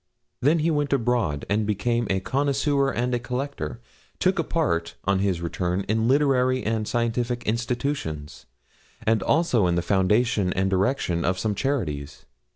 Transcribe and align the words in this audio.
Then 0.41 0.57
he 0.57 0.71
went 0.71 0.91
abroad, 0.93 1.45
and 1.47 1.67
became 1.67 2.07
a 2.09 2.19
connoisseur 2.21 2.89
and 2.91 3.13
a 3.13 3.19
collector; 3.19 3.79
took 4.17 4.39
a 4.39 4.43
part, 4.43 4.95
on 5.05 5.19
his 5.19 5.41
return, 5.41 5.81
in 5.81 6.07
literary 6.07 6.63
and 6.63 6.87
scientific 6.87 7.43
institutions, 7.43 8.47
and 9.03 9.21
also 9.21 9.67
in 9.67 9.75
the 9.75 9.83
foundation 9.83 10.51
and 10.53 10.71
direction 10.71 11.23
of 11.23 11.37
some 11.37 11.53
charities. 11.53 12.25